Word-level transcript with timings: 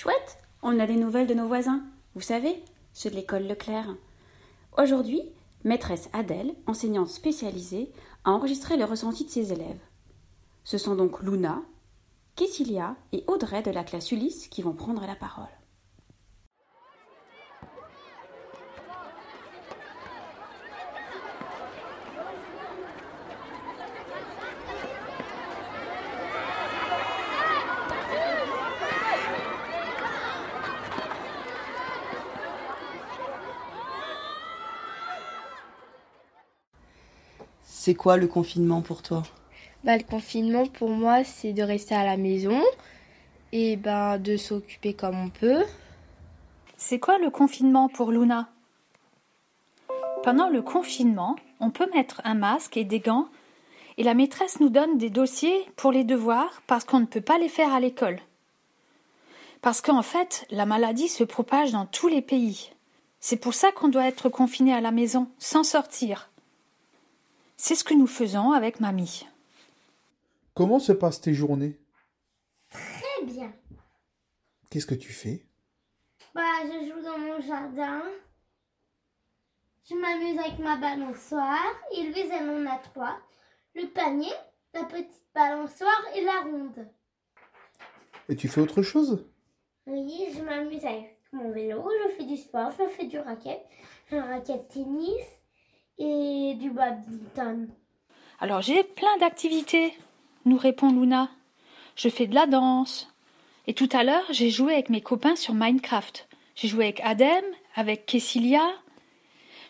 Chouette, 0.00 0.38
on 0.62 0.80
a 0.80 0.86
des 0.86 0.96
nouvelles 0.96 1.26
de 1.26 1.34
nos 1.34 1.46
voisins. 1.46 1.82
Vous 2.14 2.22
savez, 2.22 2.64
ceux 2.94 3.10
de 3.10 3.16
l'école 3.16 3.46
Leclerc. 3.46 3.96
Aujourd'hui, 4.78 5.20
maîtresse 5.62 6.08
Adèle, 6.14 6.54
enseignante 6.66 7.10
spécialisée, 7.10 7.92
a 8.24 8.30
enregistré 8.30 8.78
le 8.78 8.86
ressenti 8.86 9.26
de 9.26 9.28
ses 9.28 9.52
élèves. 9.52 9.82
Ce 10.64 10.78
sont 10.78 10.94
donc 10.94 11.20
Luna, 11.20 11.60
Kessilia 12.34 12.96
et 13.12 13.24
Audrey 13.26 13.60
de 13.60 13.70
la 13.70 13.84
classe 13.84 14.10
Ulysse 14.10 14.48
qui 14.48 14.62
vont 14.62 14.72
prendre 14.72 15.06
la 15.06 15.16
parole. 15.16 15.52
C'est 37.82 37.94
quoi 37.94 38.18
le 38.18 38.26
confinement 38.26 38.82
pour 38.82 39.00
toi? 39.00 39.22
Bah, 39.84 39.96
Le 39.96 40.02
confinement 40.02 40.66
pour 40.66 40.90
moi 40.90 41.24
c'est 41.24 41.54
de 41.54 41.62
rester 41.62 41.94
à 41.94 42.04
la 42.04 42.18
maison 42.18 42.60
et 43.52 43.76
ben 43.76 44.18
de 44.18 44.36
s'occuper 44.36 44.92
comme 44.92 45.18
on 45.18 45.30
peut. 45.30 45.64
C'est 46.76 46.98
quoi 46.98 47.16
le 47.16 47.30
confinement 47.30 47.88
pour 47.88 48.12
Luna? 48.12 48.50
Pendant 50.22 50.50
le 50.50 50.60
confinement, 50.60 51.36
on 51.58 51.70
peut 51.70 51.88
mettre 51.94 52.20
un 52.24 52.34
masque 52.34 52.76
et 52.76 52.84
des 52.84 53.00
gants 53.00 53.28
et 53.96 54.02
la 54.02 54.12
maîtresse 54.12 54.60
nous 54.60 54.68
donne 54.68 54.98
des 54.98 55.08
dossiers 55.08 55.64
pour 55.76 55.90
les 55.90 56.04
devoirs 56.04 56.60
parce 56.66 56.84
qu'on 56.84 57.00
ne 57.00 57.06
peut 57.06 57.22
pas 57.22 57.38
les 57.38 57.48
faire 57.48 57.72
à 57.72 57.80
l'école. 57.80 58.18
Parce 59.62 59.80
qu'en 59.80 60.02
fait, 60.02 60.46
la 60.50 60.66
maladie 60.66 61.08
se 61.08 61.24
propage 61.24 61.72
dans 61.72 61.86
tous 61.86 62.08
les 62.08 62.20
pays. 62.20 62.72
C'est 63.20 63.40
pour 63.40 63.54
ça 63.54 63.72
qu'on 63.72 63.88
doit 63.88 64.06
être 64.06 64.28
confiné 64.28 64.74
à 64.74 64.82
la 64.82 64.90
maison, 64.90 65.28
sans 65.38 65.64
sortir. 65.64 66.29
C'est 67.62 67.74
ce 67.74 67.84
que 67.84 67.92
nous 67.92 68.06
faisons 68.06 68.52
avec 68.52 68.80
mamie. 68.80 69.28
Comment 70.54 70.78
se 70.78 70.92
passent 70.92 71.20
tes 71.20 71.34
journées? 71.34 71.78
Très 72.70 73.26
bien. 73.26 73.52
Qu'est-ce 74.70 74.86
que 74.86 74.94
tu 74.94 75.12
fais? 75.12 75.44
Bah, 76.34 76.62
je 76.64 76.88
joue 76.88 77.02
dans 77.02 77.18
mon 77.18 77.38
jardin. 77.38 78.00
Je 79.84 79.94
m'amuse 79.94 80.38
avec 80.38 80.58
ma 80.58 80.78
balançoire. 80.78 81.76
Et 81.94 82.04
Louise, 82.04 82.30
elle 82.32 82.48
en 82.48 82.64
a 82.64 82.78
trois. 82.78 83.18
Le 83.74 83.88
panier, 83.88 84.32
la 84.72 84.84
petite 84.84 85.22
balançoire 85.34 86.02
et 86.16 86.24
la 86.24 86.40
ronde. 86.40 86.88
Et 88.30 88.36
tu 88.36 88.48
fais 88.48 88.62
autre 88.62 88.80
chose? 88.80 89.28
Oui, 89.86 90.28
je 90.34 90.40
m'amuse 90.40 90.86
avec 90.86 91.20
mon 91.30 91.52
vélo. 91.52 91.86
Je 92.04 92.14
fais 92.14 92.24
du 92.24 92.38
sport, 92.38 92.70
je 92.70 92.88
fais 92.88 93.04
du 93.04 93.18
racket. 93.18 93.60
J'ai 94.08 94.16
un 94.16 94.24
racket 94.24 94.66
tennis 94.68 95.26
Alors 98.40 98.62
j'ai 98.62 98.82
plein 98.82 99.16
d'activités, 99.18 99.92
nous 100.46 100.56
répond 100.56 100.90
Luna. 100.90 101.30
Je 101.96 102.08
fais 102.08 102.26
de 102.26 102.34
la 102.34 102.46
danse. 102.46 103.12
Et 103.66 103.74
tout 103.74 103.88
à 103.92 104.02
l'heure, 104.02 104.24
j'ai 104.30 104.50
joué 104.50 104.72
avec 104.72 104.88
mes 104.88 105.02
copains 105.02 105.36
sur 105.36 105.52
Minecraft. 105.54 106.26
J'ai 106.54 106.68
joué 106.68 106.84
avec 106.84 107.00
Adem, 107.00 107.44
avec 107.74 108.06
Kessilia. 108.06 108.66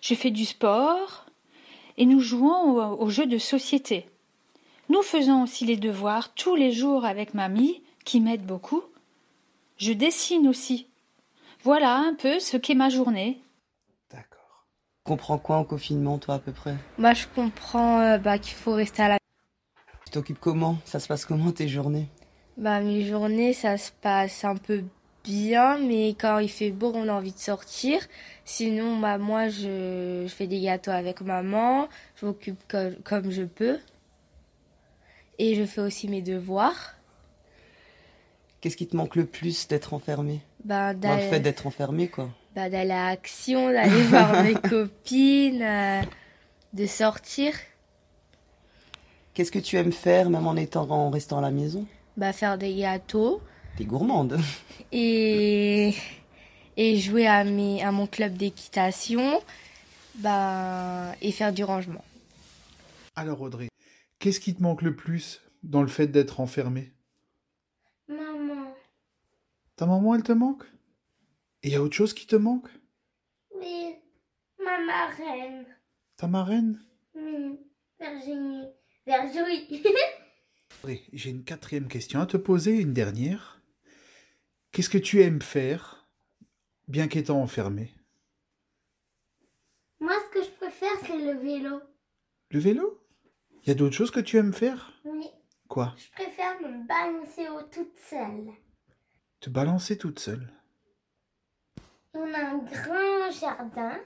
Je 0.00 0.14
fais 0.14 0.30
du 0.30 0.44
sport. 0.44 1.26
Et 1.96 2.06
nous 2.06 2.20
jouons 2.20 2.76
aux, 2.76 3.02
aux 3.02 3.10
jeux 3.10 3.26
de 3.26 3.38
société. 3.38 4.06
Nous 4.88 5.02
faisons 5.02 5.42
aussi 5.42 5.64
les 5.64 5.76
devoirs 5.76 6.32
tous 6.34 6.54
les 6.54 6.72
jours 6.72 7.04
avec 7.04 7.34
mamie, 7.34 7.82
qui 8.04 8.20
m'aide 8.20 8.46
beaucoup. 8.46 8.82
Je 9.76 9.92
dessine 9.92 10.48
aussi. 10.48 10.86
Voilà 11.62 11.96
un 11.96 12.14
peu 12.14 12.38
ce 12.38 12.56
qu'est 12.56 12.74
ma 12.74 12.88
journée. 12.88 13.40
Comprends 15.10 15.38
quoi 15.38 15.56
en 15.56 15.64
confinement, 15.64 16.18
toi, 16.18 16.36
à 16.36 16.38
peu 16.38 16.52
près 16.52 16.76
Moi 16.96 17.14
je 17.14 17.26
comprends 17.34 18.00
euh, 18.00 18.18
bah, 18.18 18.38
qu'il 18.38 18.54
faut 18.54 18.74
rester 18.74 19.02
à 19.02 19.08
la 19.08 19.18
Tu 20.04 20.12
t'occupes 20.12 20.38
comment? 20.38 20.78
Ça 20.84 21.00
se 21.00 21.08
passe 21.08 21.24
comment 21.24 21.50
tes 21.50 21.66
journées? 21.66 22.06
Bah 22.56 22.80
mes 22.80 23.04
journées 23.04 23.52
ça 23.52 23.76
se 23.76 23.90
passe 23.90 24.44
un 24.44 24.54
peu 24.54 24.84
bien 25.24 25.78
mais 25.78 26.10
quand 26.10 26.38
il 26.38 26.48
fait 26.48 26.70
beau 26.70 26.92
on 26.94 27.08
a 27.08 27.12
envie 27.12 27.32
de 27.32 27.38
sortir. 27.40 27.98
Sinon 28.44 29.00
bah 29.00 29.18
moi 29.18 29.48
je, 29.48 30.26
je 30.28 30.32
fais 30.32 30.46
des 30.46 30.60
gâteaux 30.60 30.92
avec 30.92 31.22
maman, 31.22 31.88
je 32.14 32.26
m'occupe 32.26 32.60
comme, 32.68 32.94
comme 33.02 33.32
je 33.32 33.42
peux. 33.42 33.80
Et 35.40 35.56
je 35.56 35.64
fais 35.64 35.80
aussi 35.80 36.06
mes 36.06 36.22
devoirs. 36.22 36.94
Qu'est-ce 38.60 38.76
qui 38.76 38.86
te 38.86 38.96
manque 38.96 39.16
le 39.16 39.26
plus 39.26 39.66
d'être 39.66 39.92
enfermé? 39.92 40.40
Bah, 40.64 40.92
le 40.92 41.18
fait 41.18 41.40
d'être 41.40 41.66
enfermé, 41.66 42.06
quoi. 42.06 42.28
Bah, 42.54 42.68
d'aller 42.70 42.90
à 42.90 43.06
Action, 43.08 43.72
d'aller 43.72 44.02
voir 44.08 44.42
mes 44.42 44.54
copines, 44.54 45.62
euh, 45.62 46.02
de 46.72 46.86
sortir, 46.86 47.54
Qu'est-ce 49.32 49.52
que 49.52 49.58
tu 49.58 49.76
aimes 49.76 49.92
faire, 49.92 50.28
même 50.28 50.46
en 50.46 50.56
étant 50.56 50.90
en 50.90 51.08
restant 51.08 51.38
à 51.38 51.40
la 51.40 51.50
maison? 51.50 51.86
Bah, 52.16 52.32
faire 52.32 52.58
des 52.58 52.74
gâteaux. 52.74 53.40
T'es 53.76 53.84
gourmande. 53.84 54.38
et, 54.92 55.94
et 56.76 56.96
jouer 56.98 57.26
à, 57.26 57.44
mes, 57.44 57.82
à 57.82 57.92
mon 57.92 58.06
club 58.06 58.34
d'équitation 58.34 59.40
bah, 60.16 61.14
et 61.22 61.30
faire 61.32 61.52
du 61.52 61.62
rangement. 61.64 62.04
Alors 63.14 63.40
Audrey, 63.40 63.68
qu'est-ce 64.18 64.40
qui 64.40 64.54
te 64.54 64.62
manque 64.62 64.82
le 64.82 64.96
plus 64.96 65.40
dans 65.62 65.82
le 65.82 65.88
fait 65.88 66.08
d'être 66.08 66.40
enfermé 66.40 66.92
Maman, 68.08 68.74
Ta 69.76 69.86
maman, 69.86 70.16
elle 70.16 70.22
te 70.22 70.32
manque? 70.32 70.64
Et 71.62 71.68
il 71.68 71.72
y 71.72 71.76
a 71.76 71.82
autre 71.82 71.94
chose 71.94 72.14
qui 72.14 72.26
te 72.26 72.36
manque? 72.36 72.68
Oui, 73.54 73.96
ma 74.64 74.78
marraine. 74.84 75.66
Ta 76.16 76.26
marraine? 76.26 76.82
Oui, 77.14 77.58
Virginie. 77.98 78.68
Virginie. 79.06 79.82
J'ai 81.12 81.30
une 81.30 81.44
quatrième 81.44 81.88
question 81.88 82.20
à 82.20 82.26
te 82.26 82.36
poser, 82.38 82.78
une 82.80 82.94
dernière. 82.94 83.60
Qu'est-ce 84.72 84.88
que 84.88 84.98
tu 84.98 85.20
aimes 85.20 85.42
faire, 85.42 86.08
bien 86.88 87.08
qu'étant 87.08 87.42
enfermé? 87.42 87.92
Moi, 89.98 90.14
ce 90.28 90.38
que 90.38 90.44
je 90.44 90.50
préfère, 90.50 90.96
c'est 91.02 91.18
le 91.18 91.38
vélo. 91.40 91.80
Le 92.50 92.58
vélo? 92.60 93.02
Il 93.62 93.68
y 93.68 93.70
a 93.72 93.74
d'autres 93.74 93.96
choses 93.96 94.10
que 94.10 94.20
tu 94.20 94.38
aimes 94.38 94.54
faire? 94.54 94.92
Oui, 95.04 95.26
Quoi? 95.68 95.94
Je 95.98 96.10
préfère 96.12 96.58
me 96.62 96.86
balancer 96.86 97.48
au 97.48 97.62
toute 97.62 97.96
seule. 97.98 98.50
Te 99.40 99.50
balancer 99.50 99.98
toute 99.98 100.18
seule. 100.18 100.52
On 102.14 102.34
a 102.34 102.38
un 102.38 102.58
grand 102.58 103.30
jardin. 103.30 103.98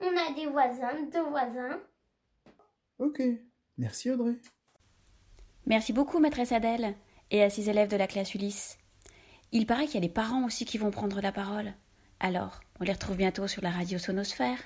On 0.00 0.16
a 0.16 0.32
des 0.34 0.46
voisins, 0.46 1.02
deux 1.12 1.28
voisins. 1.28 1.80
Ok. 2.98 3.22
Merci 3.76 4.10
Audrey. 4.10 4.34
Merci 5.66 5.92
beaucoup, 5.92 6.18
maîtresse 6.18 6.52
Adèle, 6.52 6.94
et 7.30 7.42
à 7.42 7.50
ses 7.50 7.68
élèves 7.68 7.90
de 7.90 7.96
la 7.96 8.06
classe 8.06 8.34
Ulysse. 8.34 8.78
Il 9.52 9.66
paraît 9.66 9.86
qu'il 9.86 9.96
y 9.96 10.04
a 10.04 10.06
des 10.06 10.12
parents 10.12 10.44
aussi 10.44 10.64
qui 10.64 10.78
vont 10.78 10.90
prendre 10.90 11.20
la 11.20 11.32
parole. 11.32 11.74
Alors, 12.20 12.60
on 12.80 12.84
les 12.84 12.92
retrouve 12.92 13.16
bientôt 13.16 13.46
sur 13.46 13.62
la 13.62 13.70
radio 13.70 13.98
Sonosphère. 13.98 14.58